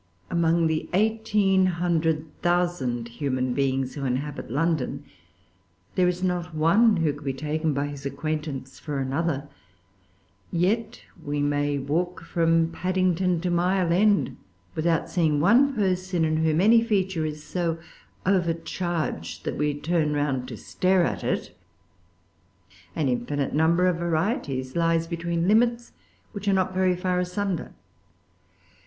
[0.31, 5.03] Among the eighteen hundred thousand human beings who inhabit London,
[5.93, 9.47] there is not one who could be taken by his acquaintance for another;
[10.51, 14.37] yet we may walk from Paddington to Mile End
[14.73, 17.77] without seeing one person in whom any feature is so
[18.25, 21.55] overcharged that we turn round to stare at it.
[22.95, 25.91] An infinite number of varieties lies between limits
[26.31, 27.71] which are not very far asunder.